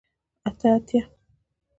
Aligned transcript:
اته 0.47 0.67
اتیا 0.75 1.03